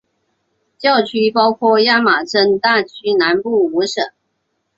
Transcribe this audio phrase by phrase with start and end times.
[0.79, 4.03] 教区包括亚马孙大区南部五省。